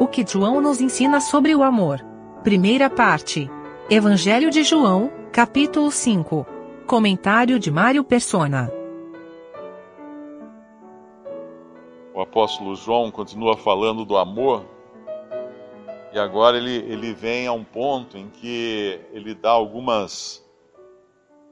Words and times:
O 0.00 0.06
que 0.06 0.24
João 0.24 0.60
nos 0.60 0.80
ensina 0.80 1.20
sobre 1.20 1.56
o 1.56 1.62
amor. 1.64 1.98
Primeira 2.44 2.88
parte. 2.88 3.50
Evangelho 3.90 4.48
de 4.48 4.62
João, 4.62 5.10
capítulo 5.32 5.90
5. 5.90 6.46
Comentário 6.86 7.58
de 7.58 7.68
Mário 7.68 8.04
Persona. 8.04 8.72
O 12.14 12.20
apóstolo 12.20 12.76
João 12.76 13.10
continua 13.10 13.56
falando 13.56 14.04
do 14.04 14.16
amor 14.16 14.64
e 16.12 16.18
agora 16.20 16.56
ele, 16.58 16.76
ele 16.76 17.12
vem 17.12 17.48
a 17.48 17.52
um 17.52 17.64
ponto 17.64 18.16
em 18.16 18.28
que 18.28 19.00
ele 19.12 19.34
dá 19.34 19.50
algumas, 19.50 20.36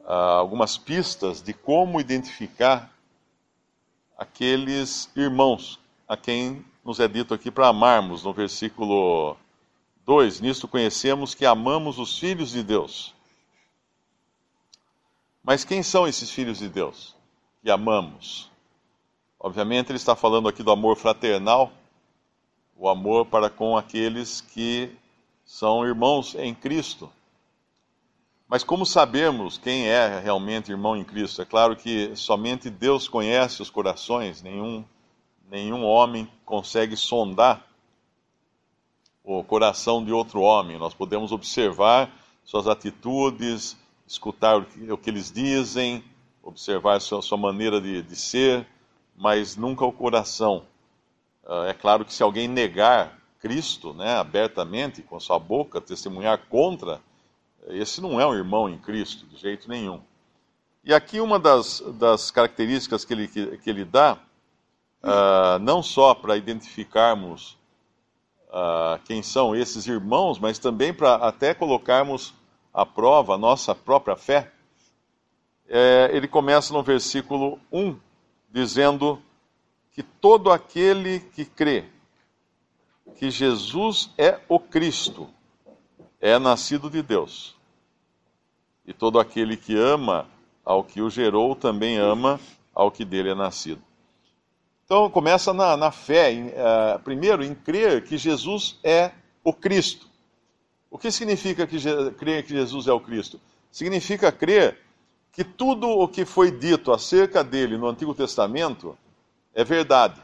uh, 0.05 0.39
algumas 0.39 0.79
pistas 0.79 1.43
de 1.43 1.53
como 1.53 2.01
identificar 2.01 2.93
aqueles 4.17 5.11
irmãos 5.17 5.81
a 6.07 6.17
quem 6.17 6.65
nos 6.87 7.01
é 7.01 7.09
dito 7.09 7.35
aqui 7.35 7.51
para 7.51 7.67
amarmos, 7.67 8.23
no 8.23 8.33
versículo 8.33 9.37
2: 10.05 10.41
Nisto 10.41 10.69
conhecemos 10.69 11.35
que 11.35 11.45
amamos 11.45 11.99
os 11.99 12.17
filhos 12.17 12.53
de 12.53 12.63
Deus. 12.63 13.13
Mas 15.43 15.65
quem 15.65 15.83
são 15.83 16.07
esses 16.07 16.31
filhos 16.31 16.59
de 16.59 16.69
Deus 16.69 17.17
que 17.61 17.73
amamos? 17.73 18.49
Obviamente, 19.39 19.91
ele 19.91 19.97
está 19.97 20.15
falando 20.15 20.49
aqui 20.49 20.63
do 20.63 20.71
amor 20.71 20.97
fraternal 20.97 21.73
o 22.77 22.89
amor 22.89 23.27
para 23.27 23.51
com 23.51 23.77
aqueles 23.77 24.41
que 24.41 24.95
são 25.45 25.85
irmãos 25.85 26.37
em 26.37 26.55
Cristo. 26.55 27.11
Mas 28.47 28.63
como 28.63 28.87
sabemos 28.87 29.59
quem 29.59 29.89
é 29.89 30.21
realmente 30.21 30.71
irmão 30.71 30.97
em 30.97 31.03
Cristo? 31.03 31.43
É 31.43 31.45
claro 31.45 31.75
que 31.75 32.15
somente 32.15 32.71
Deus 32.71 33.09
conhece 33.09 33.61
os 33.61 33.71
corações, 33.71 34.41
nenhum, 34.41 34.85
nenhum 35.51 35.85
homem 35.85 36.29
consegue 36.45 36.97
sondar 36.97 37.67
o 39.25 39.43
coração 39.43 40.05
de 40.05 40.13
outro 40.13 40.41
homem. 40.41 40.79
Nós 40.79 40.95
podemos 40.95 41.33
observar 41.33 42.11
suas 42.45 42.69
atitudes, 42.69 43.77
escutar 44.07 44.57
o 44.57 44.97
que, 44.97 45.11
eles 45.11 45.33
dizem, 45.33 46.05
observar 46.43 47.01
sua, 47.01 47.21
sua 47.21 47.37
maneira 47.37 47.81
de, 47.81 48.03
de 48.03 48.17
ser, 48.17 48.67
mas 49.17 49.57
nunca 49.57 49.85
o 49.85 49.93
coração. 49.93 50.65
Ah, 51.45 51.67
é 51.69 51.75
claro 51.75 52.05
que 52.05 52.15
se 52.15 52.23
alguém 52.23 52.47
negar 52.47 53.19
Cristo 53.41 53.93
né, 53.93 54.17
abertamente, 54.17 55.03
com 55.03 55.19
sua 55.19 55.39
boca, 55.39 55.81
testemunhar 55.81 56.47
contra, 56.49 57.01
esse 57.69 58.01
não 58.01 58.21
é 58.21 58.27
um 58.27 58.35
irmão 58.35 58.69
em 58.69 58.79
Cristo, 58.79 59.27
de 59.27 59.37
jeito 59.37 59.69
nenhum. 59.69 60.01
E 60.85 60.95
aqui 60.95 61.21
uma 61.21 61.39
das, 61.39 61.81
das 61.99 62.31
características 62.31 63.05
que 63.05 63.13
ele, 63.13 63.27
que, 63.27 63.59
que 63.59 63.69
ele 63.69 63.85
dá, 63.85 64.19
uh, 65.07 65.59
não 65.61 65.83
só 65.83 66.15
para 66.15 66.37
identificarmos 66.37 67.57
uh, 68.49 69.01
quem 69.05 69.23
são 69.23 69.55
esses 69.55 69.87
irmãos, 69.87 70.39
mas 70.39 70.59
também 70.59 70.93
para 70.93 71.15
até 71.15 71.55
colocarmos 71.55 72.35
à 72.75 72.85
prova 72.85 73.35
a 73.35 73.39
nossa 73.39 73.75
própria 73.75 74.17
fé, 74.17 74.53
é, 75.69 76.11
ele 76.13 76.29
começa 76.29 76.73
no 76.73 76.83
versículo 76.83 77.59
1, 77.73 77.97
dizendo 78.51 79.21
que 79.93 80.03
todo 80.03 80.53
aquele 80.53 81.21
que 81.21 81.45
crê 81.45 81.85
que 83.17 83.31
Jesus 83.31 84.11
é 84.19 84.39
o 84.49 84.61
Cristo 84.61 85.29
é 86.21 86.39
nascido 86.39 86.91
de 86.91 87.03
Deus. 87.03 87.57
E 88.87 88.93
todo 88.93 89.19
aquele 89.19 89.57
que 89.57 89.77
ama 89.77 90.29
ao 90.65 90.85
que 90.85 91.01
o 91.01 91.11
gerou 91.11 91.57
também 91.57 91.97
ama 91.97 92.39
ao 92.75 92.91
que 92.91 93.05
dele 93.05 93.31
é 93.31 93.35
nascido. 93.35 93.83
Então 94.87 95.11
começa 95.11 95.53
na, 95.53 95.77
na 95.77 95.91
fé, 95.91 96.33
em, 96.33 96.47
uh, 96.47 96.99
primeiro 97.05 97.45
em 97.45 97.55
crer 97.55 98.05
que 98.05 98.17
Jesus 98.17 98.79
é 98.83 99.11
o 99.45 99.53
Cristo. 99.53 100.09
O 100.89 100.97
que 100.97 101.11
significa 101.11 101.67
que 101.67 101.77
crer 102.17 102.45
que 102.45 102.51
Jesus 102.51 102.87
é 102.87 102.93
o 102.93 103.01
Cristo? 103.01 103.39
Significa 103.71 104.33
crer 104.33 104.79
que 105.33 105.45
tudo 105.45 105.89
o 105.89 106.09
que 106.09 106.25
foi 106.25 106.51
dito 106.51 106.93
acerca 106.93 107.45
dele 107.45 107.77
no 107.77 107.89
Antigo 107.89 108.15
Testamento 108.15 108.97
é 109.53 109.65
verdade. 109.65 110.23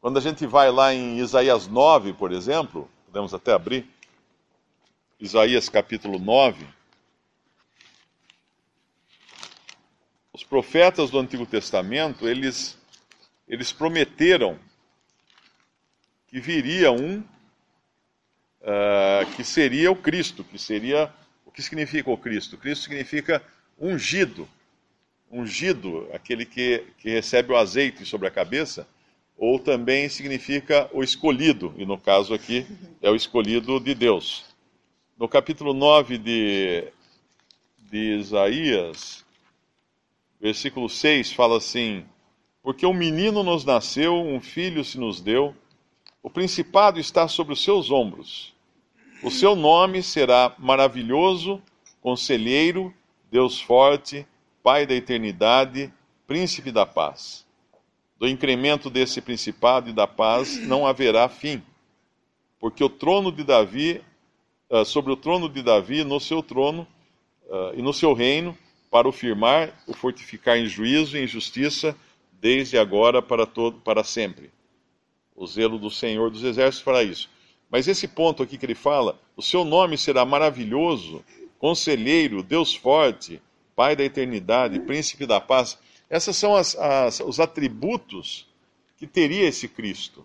Quando 0.00 0.16
a 0.16 0.20
gente 0.20 0.46
vai 0.46 0.70
lá 0.70 0.94
em 0.94 1.18
Isaías 1.18 1.66
9, 1.66 2.12
por 2.12 2.30
exemplo, 2.30 2.88
podemos 3.06 3.34
até 3.34 3.52
abrir, 3.52 3.86
Isaías 5.18 5.68
capítulo 5.68 6.18
9. 6.18 6.66
Os 10.32 10.44
profetas 10.44 11.10
do 11.10 11.18
Antigo 11.18 11.46
Testamento, 11.46 12.28
eles, 12.28 12.78
eles 13.48 13.72
prometeram 13.72 14.58
que 16.28 16.40
viria 16.40 16.90
um 16.90 17.20
uh, 17.20 19.26
que 19.36 19.44
seria 19.44 19.90
o 19.90 19.96
Cristo, 19.96 20.44
que 20.44 20.58
seria. 20.58 21.12
O 21.44 21.50
que 21.50 21.62
significa 21.62 22.10
o 22.10 22.18
Cristo? 22.18 22.58
Cristo 22.58 22.84
significa 22.84 23.42
ungido 23.78 24.48
ungido, 25.34 26.08
aquele 26.12 26.46
que, 26.46 26.84
que 26.98 27.10
recebe 27.10 27.52
o 27.52 27.56
azeite 27.56 28.06
sobre 28.06 28.28
a 28.28 28.30
cabeça, 28.30 28.86
ou 29.36 29.58
também 29.58 30.08
significa 30.08 30.88
o 30.92 31.02
escolhido, 31.02 31.74
e 31.76 31.84
no 31.84 31.98
caso 31.98 32.32
aqui 32.32 32.64
é 33.02 33.10
o 33.10 33.16
escolhido 33.16 33.80
de 33.80 33.94
Deus. 33.94 34.44
No 35.18 35.28
capítulo 35.28 35.74
9 35.74 36.18
de, 36.18 36.84
de 37.90 38.18
Isaías, 38.18 39.24
versículo 40.40 40.88
6, 40.88 41.32
fala 41.32 41.58
assim: 41.58 42.06
Porque 42.64 42.86
um 42.86 42.94
menino 42.94 43.42
nos 43.42 43.62
nasceu, 43.62 44.14
um 44.14 44.40
filho 44.40 44.82
se 44.82 44.98
nos 44.98 45.20
deu, 45.20 45.54
o 46.22 46.30
principado 46.30 46.98
está 46.98 47.28
sobre 47.28 47.52
os 47.52 47.62
seus 47.62 47.90
ombros. 47.90 48.54
O 49.22 49.30
seu 49.30 49.54
nome 49.54 50.02
será 50.02 50.54
maravilhoso, 50.58 51.60
conselheiro, 52.00 52.92
Deus 53.30 53.60
forte, 53.60 54.26
Pai 54.62 54.86
da 54.86 54.94
eternidade, 54.94 55.92
príncipe 56.26 56.72
da 56.72 56.86
paz. 56.86 57.46
Do 58.18 58.26
incremento 58.26 58.88
desse 58.88 59.20
principado 59.20 59.90
e 59.90 59.92
da 59.92 60.06
paz 60.06 60.56
não 60.66 60.86
haverá 60.86 61.28
fim, 61.28 61.62
porque 62.58 62.82
o 62.82 62.88
trono 62.88 63.30
de 63.30 63.44
Davi, 63.44 64.00
uh, 64.70 64.86
sobre 64.86 65.12
o 65.12 65.16
trono 65.16 65.50
de 65.50 65.62
Davi, 65.62 66.02
no 66.02 66.18
seu 66.18 66.42
trono 66.42 66.88
uh, 67.44 67.78
e 67.78 67.82
no 67.82 67.92
seu 67.92 68.14
reino, 68.14 68.56
para 68.90 69.06
o 69.06 69.12
firmar, 69.12 69.70
o 69.86 69.92
fortificar 69.92 70.56
em 70.56 70.64
juízo 70.64 71.18
e 71.18 71.24
em 71.24 71.26
justiça, 71.26 71.94
desde 72.44 72.76
agora 72.76 73.22
para 73.22 73.46
todo, 73.46 73.78
para 73.78 74.04
sempre. 74.04 74.50
O 75.34 75.46
zelo 75.46 75.78
do 75.78 75.90
Senhor 75.90 76.30
dos 76.30 76.44
Exércitos 76.44 76.84
fará 76.84 77.02
isso. 77.02 77.30
Mas 77.70 77.88
esse 77.88 78.06
ponto 78.06 78.42
aqui 78.42 78.58
que 78.58 78.66
ele 78.66 78.74
fala, 78.74 79.18
o 79.34 79.40
seu 79.40 79.64
nome 79.64 79.96
será 79.96 80.26
maravilhoso, 80.26 81.24
conselheiro, 81.58 82.42
Deus 82.42 82.74
forte, 82.74 83.40
Pai 83.74 83.96
da 83.96 84.04
eternidade, 84.04 84.78
Príncipe 84.80 85.24
da 85.24 85.40
paz. 85.40 85.78
Esses 86.10 86.36
são 86.36 86.54
as, 86.54 86.76
as, 86.76 87.20
os 87.20 87.40
atributos 87.40 88.46
que 88.98 89.06
teria 89.06 89.48
esse 89.48 89.66
Cristo. 89.66 90.22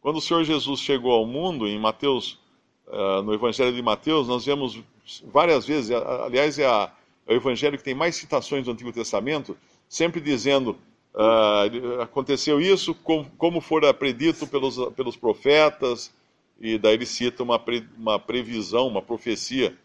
Quando 0.00 0.18
o 0.18 0.20
Senhor 0.20 0.44
Jesus 0.44 0.78
chegou 0.78 1.10
ao 1.10 1.26
mundo, 1.26 1.66
em 1.66 1.80
Mateus, 1.80 2.38
uh, 2.86 3.22
no 3.24 3.34
Evangelho 3.34 3.74
de 3.74 3.82
Mateus, 3.82 4.28
nós 4.28 4.46
vemos 4.46 4.78
várias 5.24 5.66
vezes, 5.66 5.90
aliás, 5.90 6.60
é, 6.60 6.64
a, 6.64 6.92
é, 7.26 7.32
o 7.32 7.36
Evangelho 7.36 7.76
que 7.76 7.82
tem 7.82 7.94
mais 7.94 8.14
citações 8.14 8.66
do 8.66 8.70
Antigo 8.70 8.92
Testamento, 8.92 9.58
sempre 9.88 10.20
dizendo: 10.20 10.78
uh, 11.14 12.00
aconteceu 12.02 12.60
isso 12.60 12.94
como, 12.94 13.30
como 13.36 13.60
fora 13.60 13.92
predito 13.92 14.46
pelos, 14.46 14.76
pelos 14.94 15.16
profetas, 15.16 16.12
e 16.60 16.78
daí 16.78 16.94
ele 16.94 17.06
cita 17.06 17.42
uma, 17.42 17.58
pre, 17.58 17.86
uma 17.96 18.18
previsão, 18.18 18.86
uma 18.86 19.02
profecia 19.02 19.76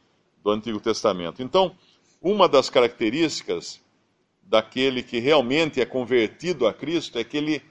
do 0.43 0.51
Antigo 0.51 0.79
Testamento. 0.79 1.41
Então, 1.41 1.75
uma 2.21 2.47
das 2.49 2.69
características 2.69 3.81
daquele 4.43 5.01
que 5.01 5.19
realmente 5.19 5.81
é 5.81 5.85
convertido 5.85 6.67
a 6.67 6.73
Cristo 6.73 7.17
é 7.17 7.23
que 7.23 7.37
ele, 7.37 7.61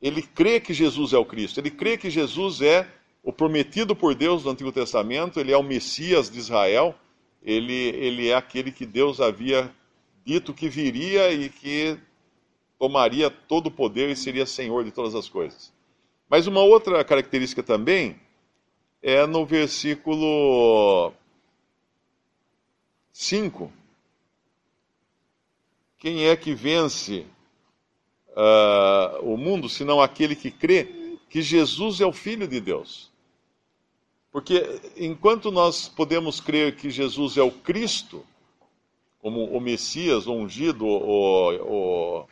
ele 0.00 0.22
crê 0.22 0.58
que 0.58 0.74
Jesus 0.74 1.12
é 1.12 1.18
o 1.18 1.24
Cristo, 1.24 1.60
ele 1.60 1.70
crê 1.70 1.96
que 1.96 2.10
Jesus 2.10 2.60
é 2.60 2.88
o 3.22 3.32
prometido 3.32 3.94
por 3.94 4.14
Deus 4.14 4.44
no 4.44 4.50
Antigo 4.50 4.72
Testamento, 4.72 5.38
ele 5.38 5.52
é 5.52 5.56
o 5.56 5.62
Messias 5.62 6.28
de 6.28 6.38
Israel, 6.38 6.94
ele, 7.42 7.72
ele 7.72 8.28
é 8.28 8.34
aquele 8.34 8.72
que 8.72 8.84
Deus 8.84 9.20
havia 9.20 9.70
dito 10.24 10.52
que 10.52 10.68
viria 10.68 11.32
e 11.32 11.48
que 11.48 11.96
tomaria 12.82 13.30
todo 13.30 13.68
o 13.68 13.70
poder 13.70 14.10
e 14.10 14.16
seria 14.16 14.44
senhor 14.44 14.82
de 14.82 14.90
todas 14.90 15.14
as 15.14 15.28
coisas. 15.28 15.72
Mas 16.28 16.48
uma 16.48 16.62
outra 16.62 17.04
característica 17.04 17.62
também 17.62 18.20
é 19.00 19.24
no 19.24 19.46
versículo 19.46 21.12
5. 23.12 23.72
Quem 25.96 26.26
é 26.26 26.34
que 26.34 26.52
vence 26.54 27.24
uh, 28.30 29.32
o 29.32 29.36
mundo 29.36 29.68
senão 29.68 30.02
aquele 30.02 30.34
que 30.34 30.50
crê 30.50 31.18
que 31.30 31.40
Jesus 31.40 32.00
é 32.00 32.04
o 32.04 32.12
Filho 32.12 32.48
de 32.48 32.60
Deus? 32.60 33.12
Porque 34.32 34.80
enquanto 34.96 35.52
nós 35.52 35.86
podemos 35.88 36.40
crer 36.40 36.74
que 36.74 36.90
Jesus 36.90 37.36
é 37.36 37.42
o 37.42 37.52
Cristo, 37.52 38.26
como 39.20 39.44
o 39.56 39.60
Messias, 39.60 40.26
o 40.26 40.32
ungido, 40.32 40.84
o, 40.84 42.22
o, 42.22 42.26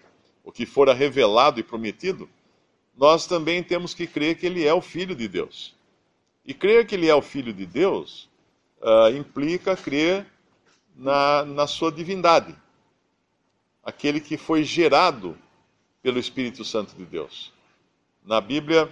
o 0.45 0.53
que 0.53 0.67
fora 0.67 0.93
revelado 0.93 1.61
e 1.61 1.63
prometido, 1.63 2.29
nós 2.97 3.27
também 3.27 3.63
temos 3.63 3.95
que 3.95 4.07
crer 4.07 4.37
que 4.37 4.47
ele 4.47 4.65
é 4.65 4.75
o 4.75 4.81
Filho 4.81 5.15
de 5.15 5.29
Deus. 5.29 5.75
E 6.45 6.53
crer 6.53 6.87
que 6.87 6.95
ele 6.95 7.09
é 7.09 7.15
o 7.15 7.23
Filho 7.23 7.53
de 7.53 7.67
Deus 7.67 8.29
uh, 8.81 9.15
implica 9.17 9.77
crer 9.77 10.27
na, 10.97 11.45
na 11.45 11.67
sua 11.67 11.93
divindade. 11.93 12.57
Aquele 13.83 14.21
que 14.21 14.37
foi 14.37 14.65
gerado 14.65 15.37
pelo 16.03 16.19
Espírito 16.19 16.65
Santo 16.65 16.95
de 16.97 17.05
Deus. 17.05 17.53
Na 18.25 18.41
Bíblia, 18.41 18.91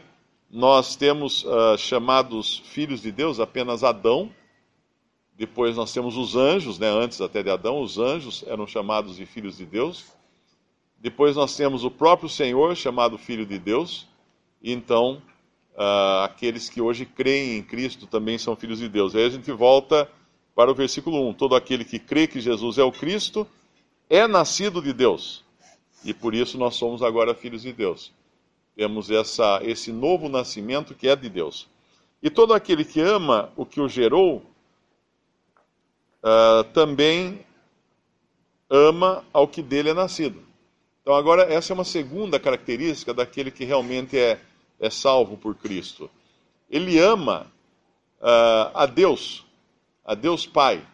nós 0.51 0.97
temos 0.97 1.45
uh, 1.45 1.77
chamados 1.77 2.59
filhos 2.67 3.03
de 3.03 3.13
Deus 3.13 3.41
apenas 3.41 3.85
Adão, 3.85 4.33
depois 5.39 5.77
nós 5.77 5.93
temos 5.93 6.17
os 6.17 6.35
anjos, 6.35 6.81
né, 6.81 6.89
antes 6.89 7.21
até 7.21 7.45
de 7.45 7.51
Adão, 7.51 7.81
os 7.81 7.97
anjos 7.97 8.43
eram 8.49 8.67
chamados 8.67 9.17
de 9.17 9.25
filhos 9.25 9.57
de 9.57 9.65
Deus. 9.65 10.07
Depois 11.01 11.37
nós 11.37 11.57
temos 11.57 11.85
o 11.85 11.91
próprio 11.91 12.29
Senhor, 12.29 12.75
chamado 12.77 13.17
Filho 13.17 13.47
de 13.47 13.59
Deus. 13.59 14.07
E 14.61 14.73
então, 14.73 15.23
uh, 15.75 16.25
aqueles 16.25 16.69
que 16.69 16.81
hoje 16.81 17.07
creem 17.07 17.57
em 17.57 17.63
Cristo 17.63 18.07
também 18.07 18.37
são 18.37 18.57
filhos 18.57 18.81
de 18.81 18.89
Deus. 18.89 19.15
Aí 19.15 19.25
a 19.25 19.31
gente 19.31 19.51
volta 19.53 20.11
para 20.55 20.71
o 20.71 20.75
versículo 20.75 21.29
1. 21.29 21.35
Todo 21.35 21.55
aquele 21.55 21.85
que 21.85 22.01
crê 22.01 22.27
que 22.27 22.41
Jesus 22.41 22.79
é 22.79 22.83
o 22.83 22.91
Cristo 22.91 23.47
é 24.11 24.27
nascido 24.27 24.83
de 24.83 24.93
Deus. 24.93 25.45
E 26.05 26.13
por 26.13 26.35
isso 26.35 26.59
nós 26.59 26.75
somos 26.75 27.03
agora 27.03 27.35
filhos 27.35 27.63
de 27.63 27.73
Deus. 27.73 28.13
Temos 28.75 29.11
essa, 29.11 29.61
esse 29.63 29.93
novo 29.93 30.29
nascimento 30.29 30.95
que 30.95 31.09
é 31.09 31.15
de 31.15 31.29
Deus. 31.29 31.69
E 32.21 32.29
todo 32.29 32.55
aquele 32.55 32.85
que 32.85 33.01
ama 33.01 33.53
o 33.57 33.65
que 33.65 33.81
o 33.81 33.89
gerou, 33.89 34.43
uh, 36.25 36.65
também 36.73 37.45
ama 38.69 39.25
ao 39.33 39.47
que 39.47 39.63
dele 39.63 39.91
é 39.91 39.95
nascido. 39.95 40.48
Então, 41.09 41.17
agora, 41.17 41.51
essa 41.51 41.73
é 41.73 41.75
uma 41.75 41.85
segunda 41.85 42.39
característica 42.39 43.15
daquele 43.15 43.51
que 43.51 43.65
realmente 43.65 44.15
é, 44.19 44.39
é 44.79 44.91
salvo 44.91 45.39
por 45.39 45.55
Cristo. 45.55 46.11
Ele 46.69 46.99
ama 46.99 47.51
uh, 48.21 48.69
a 48.75 48.85
Deus, 48.85 49.43
a 50.05 50.15
Deus 50.15 50.47
Pai, 50.47 50.87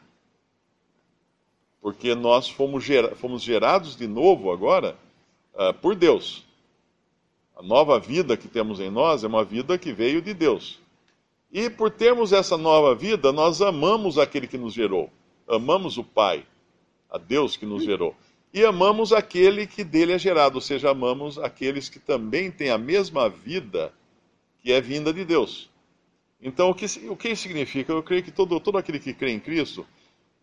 porque 1.81 2.15
nós 2.15 2.49
fomos, 2.49 2.85
gera, 2.85 3.17
fomos 3.17 3.43
gerados 3.43 3.97
de 3.97 4.07
novo 4.07 4.53
agora 4.53 4.97
uh, 5.53 5.75
por 5.75 5.97
Deus. 5.97 6.45
A 7.57 7.63
nova 7.65 7.99
vida 7.99 8.37
que 8.37 8.47
temos 8.47 8.79
em 8.79 8.93
nós 8.93 9.25
é 9.25 9.27
uma 9.27 9.43
vida 9.43 9.77
que 9.77 9.93
veio 9.93 10.23
de 10.23 10.33
Deus. 10.33 10.79
E 11.51 11.69
por 11.69 11.91
termos 11.91 12.33
essa 12.33 12.57
nova 12.57 12.95
vida, 12.95 13.33
nós 13.33 13.61
amamos 13.61 14.17
aquele 14.17 14.47
que 14.47 14.59
nos 14.59 14.75
gerou. 14.75 15.11
Amamos 15.49 15.99
o 15.99 16.05
Pai, 16.05 16.47
a 17.11 17.19
Deus 17.19 17.57
que 17.57 17.67
nos 17.67 17.83
gerou 17.83 18.15
e 18.55 18.65
amamos 18.65 19.13
aquele 19.13 19.67
que 19.67 19.83
dele 19.83 20.13
é 20.13 20.19
gerado, 20.19 20.55
ou 20.55 20.61
seja, 20.61 20.89
amamos 20.89 21.41
aqueles 21.41 21.89
que 21.89 21.99
também 21.99 22.53
têm 22.53 22.71
a 22.71 22.79
mesma 22.79 23.29
vida 23.29 23.93
que 24.61 24.73
é 24.73 24.81
vinda 24.81 25.13
de 25.13 25.25
Deus. 25.25 25.69
Então, 26.41 26.71
o 26.71 26.75
que, 26.75 26.87
o 27.09 27.17
que 27.17 27.35
significa? 27.35 27.93
Eu 27.93 28.01
creio 28.01 28.23
que 28.23 28.31
todo, 28.31 28.61
todo 28.61 28.79
aquele 28.79 29.01
que 29.01 29.13
crê 29.13 29.33
em 29.33 29.41
Cristo 29.41 29.85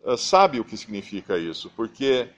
uh, 0.04 0.14
sabe 0.14 0.60
o 0.60 0.64
que 0.64 0.76
significa 0.76 1.38
isso, 1.38 1.72
porque 1.74 2.28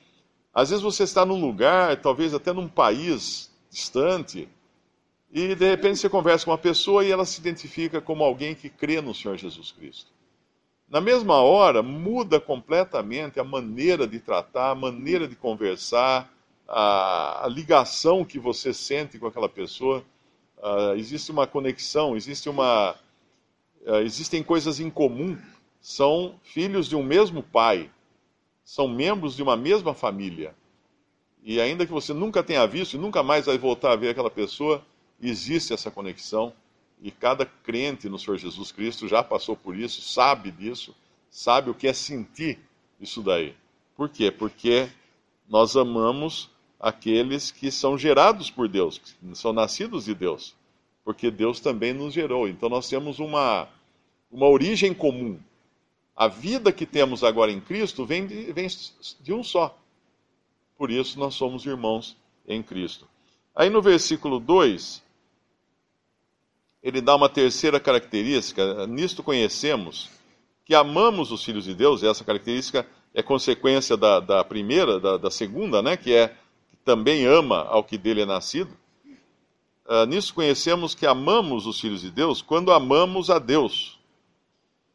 às 0.54 0.70
vezes 0.70 0.82
você 0.82 1.02
está 1.02 1.26
num 1.26 1.40
lugar, 1.40 2.00
talvez 2.00 2.32
até 2.32 2.52
num 2.52 2.68
país 2.68 3.52
distante, 3.68 4.48
e 5.32 5.56
de 5.56 5.68
repente 5.68 5.98
você 5.98 6.08
conversa 6.08 6.44
com 6.44 6.52
uma 6.52 6.58
pessoa 6.58 7.04
e 7.04 7.10
ela 7.10 7.24
se 7.24 7.40
identifica 7.40 8.00
como 8.00 8.22
alguém 8.22 8.54
que 8.54 8.68
crê 8.68 9.00
no 9.00 9.12
Senhor 9.12 9.36
Jesus 9.36 9.72
Cristo. 9.72 10.12
Na 10.88 11.00
mesma 11.00 11.40
hora, 11.40 11.82
muda 11.82 12.38
completamente 12.38 13.40
a 13.40 13.44
maneira 13.44 14.06
de 14.06 14.20
tratar, 14.20 14.70
a 14.70 14.74
maneira 14.74 15.26
de 15.26 15.34
conversar, 15.34 16.30
a, 16.68 17.44
a 17.44 17.48
ligação 17.48 18.24
que 18.24 18.38
você 18.38 18.72
sente 18.72 19.18
com 19.18 19.26
aquela 19.26 19.48
pessoa. 19.48 20.04
Uh, 20.58 20.94
existe 20.96 21.30
uma 21.30 21.46
conexão, 21.46 22.16
existe 22.16 22.48
uma, 22.48 22.94
uh, 23.86 23.96
existem 23.96 24.42
coisas 24.42 24.80
em 24.80 24.90
comum. 24.90 25.36
São 25.80 26.38
filhos 26.42 26.88
de 26.88 26.96
um 26.96 27.02
mesmo 27.02 27.42
pai, 27.42 27.90
são 28.64 28.88
membros 28.88 29.36
de 29.36 29.42
uma 29.42 29.56
mesma 29.56 29.94
família. 29.94 30.54
E 31.42 31.60
ainda 31.60 31.84
que 31.84 31.92
você 31.92 32.14
nunca 32.14 32.42
tenha 32.42 32.66
visto 32.66 32.94
e 32.94 32.98
nunca 32.98 33.22
mais 33.22 33.44
vai 33.44 33.58
voltar 33.58 33.92
a 33.92 33.96
ver 33.96 34.08
aquela 34.08 34.30
pessoa, 34.30 34.82
existe 35.20 35.74
essa 35.74 35.90
conexão. 35.90 36.54
E 37.00 37.10
cada 37.10 37.44
crente 37.44 38.08
no 38.08 38.18
Senhor 38.18 38.38
Jesus 38.38 38.72
Cristo 38.72 39.06
já 39.06 39.22
passou 39.22 39.56
por 39.56 39.76
isso, 39.76 40.00
sabe 40.00 40.50
disso, 40.50 40.94
sabe 41.30 41.70
o 41.70 41.74
que 41.74 41.86
é 41.86 41.92
sentir 41.92 42.58
isso 43.00 43.22
daí. 43.22 43.54
Por 43.96 44.08
quê? 44.08 44.30
Porque 44.30 44.88
nós 45.48 45.76
amamos 45.76 46.50
aqueles 46.80 47.50
que 47.50 47.70
são 47.70 47.96
gerados 47.96 48.50
por 48.50 48.68
Deus, 48.68 48.98
que 48.98 49.14
são 49.34 49.52
nascidos 49.52 50.06
de 50.06 50.14
Deus, 50.14 50.54
porque 51.04 51.30
Deus 51.30 51.60
também 51.60 51.92
nos 51.92 52.12
gerou. 52.14 52.48
Então 52.48 52.68
nós 52.68 52.88
temos 52.88 53.18
uma, 53.18 53.68
uma 54.30 54.48
origem 54.48 54.94
comum. 54.94 55.38
A 56.16 56.28
vida 56.28 56.72
que 56.72 56.86
temos 56.86 57.24
agora 57.24 57.50
em 57.50 57.60
Cristo 57.60 58.06
vem 58.06 58.26
de, 58.26 58.52
vem 58.52 58.68
de 59.20 59.32
um 59.32 59.42
só. 59.42 59.76
Por 60.76 60.90
isso 60.90 61.18
nós 61.18 61.34
somos 61.34 61.66
irmãos 61.66 62.16
em 62.46 62.62
Cristo. 62.62 63.08
Aí 63.54 63.70
no 63.70 63.82
versículo 63.82 64.40
2, 64.40 65.02
ele 66.84 67.00
dá 67.00 67.16
uma 67.16 67.30
terceira 67.30 67.80
característica. 67.80 68.86
Nisto 68.86 69.22
conhecemos 69.22 70.10
que 70.66 70.74
amamos 70.74 71.32
os 71.32 71.42
filhos 71.42 71.64
de 71.64 71.74
Deus, 71.74 72.02
e 72.02 72.06
essa 72.06 72.22
característica 72.22 72.86
é 73.14 73.22
consequência 73.22 73.96
da, 73.96 74.20
da 74.20 74.44
primeira, 74.44 75.00
da, 75.00 75.16
da, 75.16 75.30
segunda, 75.30 75.80
né, 75.80 75.96
que 75.96 76.12
é 76.12 76.28
que 76.68 76.76
também 76.84 77.24
ama 77.24 77.64
ao 77.68 77.82
que 77.82 77.96
dele 77.96 78.20
é 78.20 78.26
nascido. 78.26 78.76
Uh, 79.86 80.04
nisso 80.06 80.34
conhecemos 80.34 80.94
que 80.94 81.06
amamos 81.06 81.66
os 81.66 81.80
filhos 81.80 82.02
de 82.02 82.10
Deus 82.10 82.42
quando 82.42 82.72
amamos 82.72 83.30
a 83.30 83.38
Deus 83.38 83.98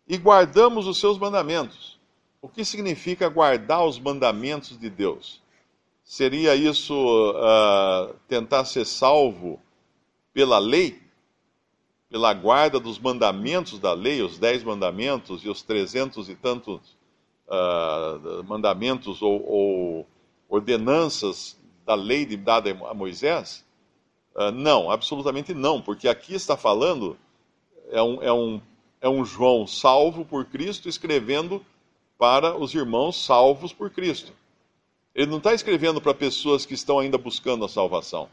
e 0.07 0.18
guardamos 0.18 0.85
os 0.88 1.00
seus 1.00 1.18
mandamentos. 1.18 2.00
O 2.42 2.47
que 2.47 2.63
significa 2.63 3.30
guardar 3.30 3.83
os 3.85 4.00
mandamentos 4.00 4.77
de 4.77 4.89
Deus? 4.89 5.42
Seria 6.03 6.56
isso 6.56 6.94
uh, 6.95 8.15
tentar 8.27 8.65
ser 8.65 8.85
salvo 8.85 9.59
pela 10.33 10.57
lei? 10.57 11.08
Pela 12.09 12.33
guarda 12.33 12.79
dos 12.79 12.97
mandamentos 12.97 13.77
da 13.77 13.94
lei, 13.94 14.21
os 14.21 14.39
dez 14.39 14.63
mandamentos 14.63 15.44
e 15.44 15.50
os 15.50 15.61
trezentos 15.61 16.27
e 16.27 16.35
tantos 16.35 16.97
uh, 17.47 18.44
mandamentos 18.45 19.21
ou, 19.21 19.45
ou, 19.45 20.07
ordenanças 20.50 21.56
da 21.85 21.94
lei 21.94 22.25
dada 22.35 22.71
a 22.89 22.94
Moisés? 22.94 23.63
Uh, 24.35 24.51
não, 24.51 24.89
absolutamente 24.89 25.53
não, 25.53 25.81
porque 25.81 26.07
aqui 26.07 26.33
está 26.33 26.57
falando, 26.57 27.16
é 27.92 28.01
um, 28.01 28.23
é, 28.23 28.33
um, 28.33 28.61
é 29.01 29.09
um 29.09 29.23
João 29.23 29.68
salvo 29.68 30.25
por 30.25 30.45
Cristo 30.45 30.89
escrevendo 30.89 31.63
para 32.18 32.57
os 32.57 32.73
irmãos 32.73 33.23
salvos 33.23 33.71
por 33.71 33.92
Cristo. 33.92 34.33
Ele 35.13 35.30
não 35.30 35.37
está 35.37 35.54
escrevendo 35.54 36.01
para 36.01 36.13
pessoas 36.13 36.66
que 36.66 36.73
estão 36.73 36.99
ainda 36.99 37.18
buscando 37.18 37.66
a 37.66 37.69
salvação. 37.69 38.30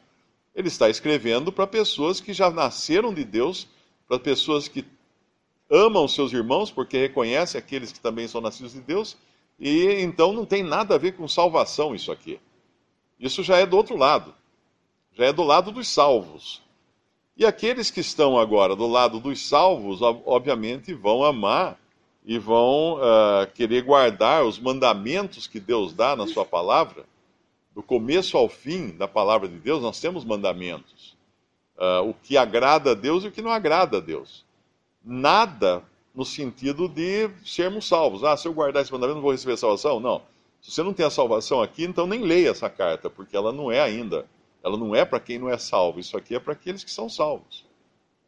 Ele 0.57 0.69
está 0.69 0.89
escrevendo 0.89 1.53
para 1.53 1.67
pessoas 1.67 2.19
que 2.19 2.33
já 2.33 2.51
nasceram 2.51 3.13
de 3.13 3.23
Deus, 3.25 3.69
para 4.09 4.19
pessoas 4.19 4.67
que 4.69 4.87
amam 5.71 6.09
seus 6.09 6.33
irmãos, 6.33 6.71
porque 6.71 6.97
reconhecem 6.97 7.59
aqueles 7.59 7.93
que 7.93 8.01
também 8.01 8.27
são 8.27 8.41
nascidos 8.41 8.73
de 8.73 8.81
Deus, 8.81 9.19
e 9.61 9.85
então 10.01 10.33
não 10.33 10.47
tem 10.47 10.63
nada 10.63 10.95
a 10.95 10.99
ver 10.99 11.13
com 11.13 11.29
salvação 11.29 11.95
isso 11.95 12.11
aqui. 12.11 12.41
Isso 13.21 13.43
já 13.43 13.59
é 13.59 13.67
do 13.67 13.77
outro 13.77 13.99
lado, 13.99 14.35
já 15.13 15.27
é 15.27 15.33
do 15.33 15.43
lado 15.43 15.71
dos 15.71 15.89
salvos. 15.89 16.63
E 17.37 17.45
aqueles 17.45 17.91
que 17.91 18.01
estão 18.01 18.39
agora 18.39 18.75
do 18.75 18.87
lado 18.87 19.21
dos 19.21 19.47
salvos, 19.47 20.01
obviamente, 20.01 20.95
vão 20.95 21.23
amar 21.23 21.79
e 22.25 22.39
vão 22.39 22.95
uh, 22.95 23.47
querer 23.55 23.83
guardar 23.83 24.43
os 24.43 24.59
mandamentos 24.59 25.47
que 25.47 25.61
Deus 25.61 25.93
dá 25.93 26.17
na 26.17 26.27
Sua 26.27 26.47
palavra 26.47 27.05
do 27.77 27.83
começo 27.83 28.39
ao 28.39 28.49
fim 28.49 28.97
da 28.97 29.07
palavra 29.07 29.47
de 29.47 29.59
Deus, 29.59 29.83
nós 29.83 30.01
temos 30.01 30.25
mandamentos. 30.25 31.15
Uh, 31.77 32.09
o 32.09 32.15
que 32.15 32.39
agrada 32.39 32.93
a 32.93 32.95
Deus 32.95 33.23
e 33.23 33.29
o 33.29 33.31
que 33.31 33.43
não 33.43 33.51
agrada 33.51 33.99
a 33.99 34.01
Deus. 34.01 34.47
Nada 35.05 35.85
no 36.15 36.25
sentido 36.25 36.89
de 36.89 37.29
sermos 37.45 37.87
salvos. 37.87 38.25
Ah, 38.25 38.35
se 38.35 38.49
eu 38.49 38.55
guardar 38.55 38.83
esse 38.83 38.91
mandamento, 38.91 39.17
não 39.17 39.23
vou 39.23 39.31
receber 39.31 39.59
salvação? 39.59 40.01
Não. 40.01 40.23
Se 40.63 40.71
você 40.71 40.83
não 40.83 40.95
tem 40.95 41.05
a 41.05 41.11
salvação 41.11 41.61
aqui, 41.61 41.85
então 41.85 42.07
nem 42.07 42.23
leia 42.23 42.49
essa 42.49 42.71
carta, 42.71 43.11
porque 43.11 43.37
ela 43.37 43.53
não 43.53 43.71
é 43.71 43.79
ainda. 43.79 44.25
Ela 44.65 44.79
não 44.79 44.97
é 44.97 45.05
para 45.05 45.21
quem 45.21 45.39
não 45.39 45.51
é 45.51 45.59
salvo. 45.59 46.01
Isso 46.01 46.17
aqui 46.17 46.35
é 46.35 46.41
para 46.41 46.55
aqueles 46.55 46.83
que 46.83 46.91
são 46.91 47.11
salvos. 47.11 47.63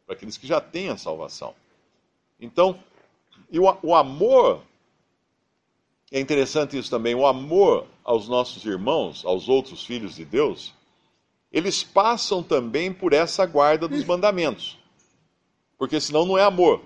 Para 0.05 0.13
aqueles 0.13 0.37
que 0.37 0.45
já 0.45 0.61
têm 0.61 0.89
a 0.89 0.95
salvação. 0.95 1.55
Então, 2.39 2.79
o, 3.51 3.87
o 3.87 3.95
amor 3.95 4.61
é 6.11 6.19
interessante 6.19 6.77
isso 6.77 6.89
também, 6.89 7.13
o 7.13 7.25
amor 7.25 7.85
aos 8.03 8.27
nossos 8.27 8.65
irmãos, 8.65 9.23
aos 9.25 9.47
outros 9.47 9.83
filhos 9.83 10.15
de 10.15 10.25
Deus, 10.25 10.73
eles 11.51 11.83
passam 11.83 12.41
também 12.41 12.91
por 12.91 13.13
essa 13.13 13.45
guarda 13.45 13.87
dos 13.87 14.03
mandamentos. 14.05 14.77
Porque 15.77 15.99
senão 15.99 16.25
não 16.25 16.37
é 16.37 16.43
amor. 16.43 16.81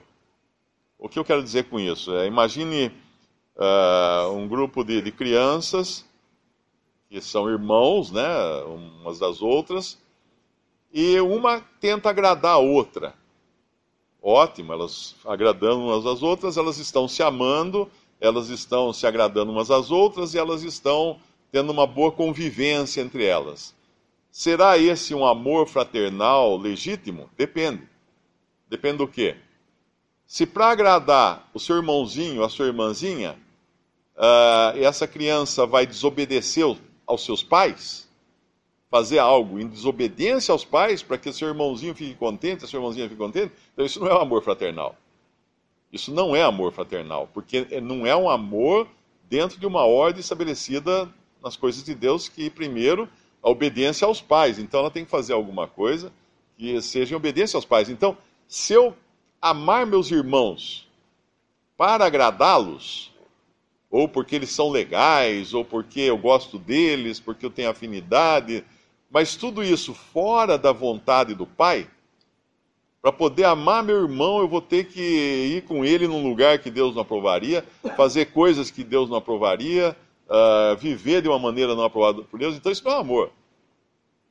O 0.98 1.10
que 1.10 1.18
eu 1.18 1.26
quero 1.26 1.44
dizer 1.44 1.70
com 1.70 1.80
isso? 1.80 2.14
É, 2.16 2.28
imagine 2.28 2.92
uh, 3.58 4.32
um 4.32 4.48
grupo 4.48 4.84
de, 4.84 5.02
de, 5.02 5.12
crianças 5.12 6.06
que 7.10 7.22
são 7.22 7.50
irmãos, 7.50 8.12
né, 8.12 8.26
umas 8.64 9.20
das 9.20 9.42
outras, 9.42 10.00
e 10.92 11.20
uma 11.20 11.62
tenta 11.80 12.10
agradar 12.10 12.54
a 12.54 12.58
outra. 12.58 13.14
Ótimo, 14.22 14.74
elas 14.74 15.16
agradando 15.26 15.82
umas 15.82 16.06
às 16.06 16.24
outras, 16.24 16.58
elas 16.58 16.78
estão 16.78 17.08
se 17.08 17.22
amando, 17.22 17.92
elas 18.24 18.48
estão 18.48 18.94
se 18.94 19.06
agradando 19.06 19.52
umas 19.52 19.70
às 19.70 19.92
outras 19.92 20.34
e 20.34 20.38
elas 20.38 20.64
estão 20.64 21.20
tendo 21.52 21.74
uma 21.74 21.86
boa 21.86 22.10
convivência 22.10 23.02
entre 23.02 23.26
elas. 23.26 23.76
Será 24.32 24.78
esse 24.78 25.14
um 25.14 25.26
amor 25.26 25.68
fraternal 25.68 26.56
legítimo? 26.56 27.30
Depende. 27.38 27.84
Depende 28.70 29.00
do 29.00 29.08
quê? 29.10 29.36
Se 30.26 30.46
para 30.46 30.70
agradar 30.70 31.50
o 31.54 31.60
seu 31.60 31.76
irmãozinho, 31.76 32.46
a 32.46 32.50
sua 32.50 32.68
irmãzinha, 32.68 33.38
uh, 34.16 34.78
essa 34.82 35.06
criança 35.06 35.66
vai 35.66 35.86
desobedecer 35.86 36.64
aos 37.06 37.26
seus 37.26 37.44
pais, 37.44 38.08
fazer 38.90 39.20
algo 39.20 39.60
em 39.60 39.68
desobediência 39.68 40.54
aos 40.54 40.64
pais 40.64 41.04
para 41.04 41.18
que 41.18 41.34
seu 41.34 41.50
irmãozinho 41.50 41.94
fique 41.94 42.16
contente, 42.16 42.64
a 42.64 42.68
sua 42.70 42.80
irmãzinha 42.80 43.10
fique 43.10 43.20
contente, 43.20 43.52
então 43.74 43.86
isso 43.86 44.00
não 44.00 44.08
é 44.08 44.16
um 44.16 44.22
amor 44.22 44.42
fraternal. 44.42 44.96
Isso 45.94 46.12
não 46.12 46.36
é 46.36 46.42
amor 46.42 46.74
fraternal, 46.74 47.30
porque 47.32 47.80
não 47.80 48.04
é 48.04 48.16
um 48.16 48.28
amor 48.28 48.88
dentro 49.30 49.60
de 49.60 49.68
uma 49.68 49.86
ordem 49.86 50.22
estabelecida 50.22 51.08
nas 51.40 51.56
coisas 51.56 51.84
de 51.84 51.94
Deus, 51.94 52.28
que 52.28 52.50
primeiro 52.50 53.08
a 53.44 53.50
obediência 53.52 54.08
aos 54.08 54.20
pais. 54.20 54.58
Então 54.58 54.80
ela 54.80 54.90
tem 54.90 55.06
que 55.06 55.12
fazer 55.12 55.34
alguma 55.34 55.68
coisa 55.68 56.12
que 56.58 56.82
seja 56.82 57.14
em 57.14 57.18
obediência 57.18 57.58
aos 57.58 57.66
pais. 57.66 57.90
Então, 57.90 58.18
se 58.48 58.74
eu 58.74 58.96
amar 59.40 59.86
meus 59.86 60.10
irmãos 60.10 60.90
para 61.78 62.06
agradá-los, 62.06 63.12
ou 63.92 64.08
porque 64.08 64.36
eles 64.36 64.50
são 64.50 64.72
legais, 64.72 65.54
ou 65.54 65.64
porque 65.64 66.00
eu 66.00 66.18
gosto 66.18 66.58
deles, 66.58 67.20
porque 67.20 67.46
eu 67.46 67.52
tenho 67.52 67.70
afinidade, 67.70 68.64
mas 69.12 69.36
tudo 69.36 69.64
isso 69.64 69.94
fora 69.94 70.58
da 70.58 70.72
vontade 70.72 71.36
do 71.36 71.46
Pai, 71.46 71.88
para 73.04 73.12
poder 73.12 73.44
amar 73.44 73.84
meu 73.84 74.02
irmão, 74.02 74.40
eu 74.40 74.48
vou 74.48 74.62
ter 74.62 74.86
que 74.86 75.02
ir 75.02 75.64
com 75.64 75.84
ele 75.84 76.08
num 76.08 76.24
lugar 76.24 76.60
que 76.60 76.72
Deus 76.72 76.96
não 76.96 77.02
aprovaria, 77.02 77.62
fazer 77.98 78.28
coisas 78.28 78.72
que 78.72 78.82
Deus 78.82 79.10
não 79.10 79.18
aprovaria, 79.18 79.94
uh, 80.30 80.78
viver 80.78 81.22
de 81.22 81.28
uma 81.28 81.38
maneira 81.38 81.76
não 81.76 81.84
aprovada 81.84 82.22
por 82.22 82.40
Deus. 82.40 82.56
Então 82.56 82.72
isso 82.72 82.86
não 82.86 82.94
é 82.94 82.98
amor. 82.98 83.30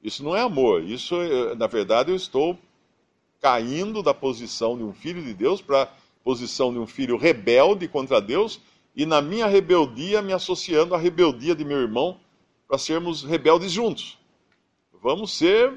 Isso 0.03 0.25
não 0.25 0.35
é 0.35 0.41
amor. 0.41 0.83
Isso, 0.83 1.15
eh, 1.17 1.55
na 1.55 1.67
verdade, 1.67 2.11
eu 2.11 2.17
estou 2.17 2.59
caindo 3.43 4.03
da 4.03 4.15
posição 4.15 4.75
de 4.75 4.83
um 4.83 4.95
filho 4.95 5.23
de 5.23 5.35
Deus 5.35 5.61
para 5.61 5.83
a 5.83 5.89
posição 6.25 6.73
de 6.73 6.79
um 6.79 6.87
filho 6.87 7.19
rebelde 7.19 7.87
contra 7.87 8.23
Deus 8.23 8.59
e 8.97 9.05
na 9.05 9.21
minha 9.21 9.47
rebeldia 9.49 10.23
me 10.23 10.33
associando 10.33 10.95
à 10.95 10.99
rebeldia 10.99 11.55
de 11.55 11.63
meu 11.63 11.79
irmão 11.79 12.19
para 12.67 12.79
sermos 12.79 13.23
rebeldes 13.23 13.71
juntos. 13.71 14.19
Vamos 15.03 15.37
ser 15.37 15.75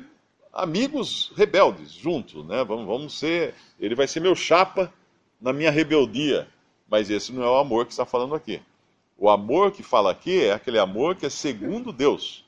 amigos 0.56 1.34
rebeldes 1.36 1.92
juntos, 1.92 2.46
né? 2.46 2.64
Vamos, 2.64 2.86
vamos 2.86 3.20
ser. 3.20 3.54
Ele 3.78 3.94
vai 3.94 4.08
ser 4.08 4.22
meu 4.22 4.36
chapa 4.36 4.92
na 5.40 5.52
minha 5.52 5.70
rebeldia. 5.70 6.48
Mas 6.90 7.10
esse 7.10 7.34
não 7.34 7.44
é 7.44 7.50
o 7.50 7.58
amor 7.58 7.86
que 7.86 7.92
está 7.92 8.06
falando 8.06 8.34
aqui. 8.34 8.62
O 9.18 9.30
amor 9.30 9.72
que 9.72 9.84
fala 9.84 10.12
aqui 10.12 10.46
é 10.46 10.54
aquele 10.54 10.80
amor 10.80 11.16
que 11.16 11.26
é 11.26 11.30
segundo 11.30 11.92
Deus. 11.92 12.46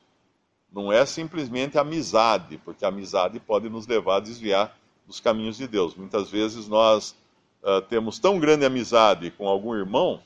Não 0.72 0.92
é 0.92 1.06
simplesmente 1.06 1.78
amizade, 1.78 2.58
porque 2.64 2.86
a 2.86 2.90
amizade 2.90 3.40
pode 3.40 3.70
nos 3.70 3.88
levar 3.88 4.18
a 4.18 4.20
desviar 4.22 4.78
dos 5.06 5.20
caminhos 5.20 5.58
de 5.58 5.68
Deus. 5.68 5.96
Muitas 5.96 6.30
vezes 6.30 6.68
nós 6.68 7.16
uh, 7.64 7.82
temos 7.82 8.20
tão 8.20 8.40
grande 8.40 8.66
amizade 8.66 9.32
com 9.32 9.48
algum 9.48 9.74
irmão 9.74 10.22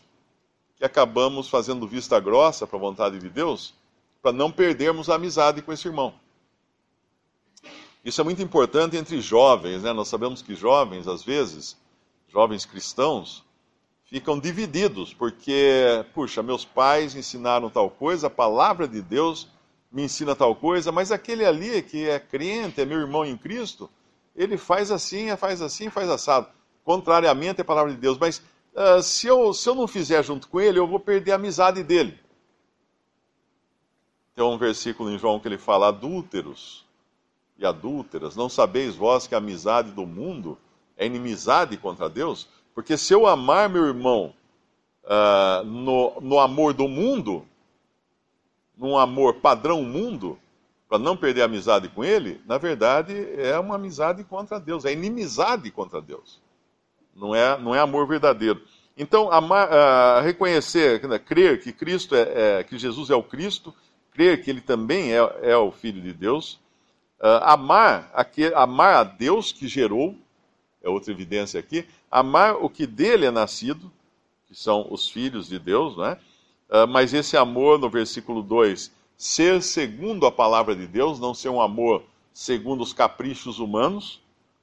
que 0.76 0.84
acabamos 0.84 1.48
fazendo 1.48 1.88
vista 1.88 2.20
grossa 2.20 2.68
para 2.68 2.78
a 2.78 2.82
vontade 2.82 3.20
de 3.20 3.30
Deus 3.30 3.74
para 4.22 4.32
não 4.32 4.52
perdermos 4.52 5.10
a 5.10 5.16
amizade 5.16 5.62
com 5.62 5.72
esse 5.72 5.88
irmão. 5.88 6.14
Isso 8.04 8.20
é 8.20 8.24
muito 8.24 8.42
importante 8.42 8.98
entre 8.98 9.22
jovens, 9.22 9.84
né? 9.84 9.94
Nós 9.94 10.08
sabemos 10.08 10.42
que 10.42 10.56
jovens, 10.56 11.08
às 11.08 11.24
vezes, 11.24 11.78
jovens 12.28 12.66
cristãos, 12.66 13.44
ficam 14.06 14.40
divididos, 14.40 15.14
porque, 15.14 16.04
puxa, 16.14 16.42
meus 16.42 16.66
pais 16.66 17.16
ensinaram 17.16 17.70
tal 17.70 17.90
coisa, 17.90 18.28
a 18.28 18.30
palavra 18.30 18.88
de 18.88 19.02
Deus 19.02 19.48
me 19.92 20.04
ensina 20.04 20.36
tal 20.36 20.56
coisa, 20.56 20.92
mas 20.92 21.12
aquele 21.12 21.46
ali 21.46 21.82
que 21.82 22.10
é 22.10 22.20
crente, 22.20 22.82
é 22.82 22.86
meu 22.86 23.00
irmão 23.00 23.26
em 23.26 23.38
Cristo, 23.38 23.90
ele 24.36 24.58
faz 24.58 24.92
assim, 24.92 25.36
faz 25.38 25.62
assim, 25.62 25.90
faz 25.90 26.10
assado. 26.10 26.48
Contrariamente 26.84 27.62
à 27.62 27.66
palavra 27.66 27.92
de 27.92 27.98
Deus. 27.98 28.18
Mas 28.18 28.42
uh, 28.74 29.02
se, 29.04 29.28
eu, 29.28 29.54
se 29.54 29.70
eu 29.70 29.76
não 29.76 29.88
fizer 29.88 30.24
junto 30.24 30.48
com 30.48 30.60
ele, 30.60 30.80
eu 30.80 30.88
vou 30.88 31.00
perder 31.00 31.34
a 31.34 31.36
amizade 31.36 31.84
dele. 31.84 32.18
Tem 34.34 34.44
um 34.44 34.58
versículo 34.58 35.12
em 35.12 35.18
João 35.20 35.40
que 35.40 35.48
ele 35.48 35.58
fala: 35.58 35.90
adúlteros 35.90 36.86
e 37.62 37.66
adúlteras, 37.66 38.36
não 38.36 38.50
sabeis 38.50 38.96
vós 38.96 39.28
que 39.28 39.36
a 39.36 39.38
amizade 39.38 39.92
do 39.92 40.06
mundo 40.06 40.58
é 40.98 41.06
inimizade 41.06 41.78
contra 41.78 42.10
Deus? 42.10 42.48
Porque 42.74 42.98
se 42.98 43.14
eu 43.14 43.28
amar 43.28 43.70
meu 43.70 43.86
irmão 43.86 44.34
uh, 45.04 45.64
no, 45.66 46.20
no 46.22 46.40
amor 46.40 46.74
do 46.74 46.88
mundo, 46.88 47.46
num 48.78 48.98
amor 48.98 49.36
padrão 49.36 49.84
mundo, 49.84 50.40
para 50.90 50.98
não 50.98 51.16
perder 51.16 51.44
a 51.44 51.46
amizade 51.46 51.88
com 51.90 52.04
ele, 52.04 52.42
na 52.46 52.58
verdade 52.58 53.14
é 53.40 53.58
uma 53.58 53.76
amizade 53.76 54.24
contra 54.24 54.60
Deus, 54.60 54.84
é 54.84 54.92
inimizade 54.92 55.70
contra 55.72 56.02
Deus. 56.02 56.42
Não 57.16 57.36
é, 57.36 57.58
não 57.58 57.76
é 57.76 57.80
amor 57.80 58.08
verdadeiro. 58.08 58.62
Então, 58.98 59.32
amar, 59.32 59.70
uh, 59.70 60.22
reconhecer, 60.22 61.08
né, 61.08 61.18
crer 61.18 61.62
que 61.62 61.72
Cristo 61.72 62.16
é, 62.16 62.60
é, 62.60 62.64
que 62.64 62.78
Jesus 62.78 63.10
é 63.10 63.16
o 63.16 63.24
Cristo, 63.24 63.74
crer 64.12 64.44
que 64.44 64.50
Ele 64.50 64.62
também 64.62 65.14
é, 65.14 65.18
é 65.42 65.56
o 65.56 65.72
Filho 65.72 66.02
de 66.02 66.14
Deus, 66.14 66.60
amar, 67.44 68.10
aquele, 68.14 68.54
amar 68.56 68.96
a 68.96 69.04
Deus 69.04 69.52
que 69.52 69.68
gerou, 69.68 70.16
é 70.84 70.90
outra 70.90 71.12
evidência 71.12 71.60
aqui, 71.60 71.86
amar 72.10 72.56
o 72.56 72.70
que 72.70 72.88
dele 72.88 73.26
é 73.26 73.32
nascido, 73.32 73.92
que 74.48 74.56
são 74.56 74.88
os 74.90 75.08
filhos 75.08 75.48
de 75.48 75.60
Deus, 75.60 75.96
não 75.96 76.06
é? 76.06 76.20
Uh, 76.70 76.88
mas 76.88 77.14
esse 77.14 77.36
amor, 77.38 77.78
no 77.78 77.90
versículo 77.90 78.42
2, 78.42 78.92
ser 79.18 79.62
segundo 79.62 80.26
a 80.26 80.32
palavra 80.32 80.76
de 80.76 80.88
Deus, 80.88 81.20
não 81.20 81.34
ser 81.34 81.50
um 81.50 81.62
amor 81.62 82.04
segundo 82.34 82.82
os 82.82 82.94
caprichos 82.94 83.60
humanos, 83.60 84.22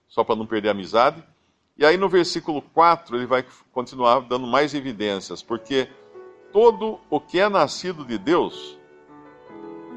só 0.09 0.25
para 0.25 0.35
não 0.35 0.47
perder 0.47 0.69
a 0.69 0.73
amizade. 0.73 1.23
E 1.77 1.85
aí 1.85 1.97
no 1.97 2.09
versículo 2.09 2.61
4 2.61 3.17
ele 3.17 3.27
vai 3.27 3.45
continuar 3.73 4.21
dando 4.21 4.47
mais 4.47 4.75
evidências, 4.75 5.43
porque 5.43 5.89
todo 6.53 6.99
o 7.09 7.21
que 7.21 7.39
é 7.39 7.49
nascido 7.49 8.05
de 8.05 8.19
Deus 8.19 8.77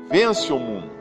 vence 0.09 0.51
o 0.53 0.59
mundo. 0.59 1.00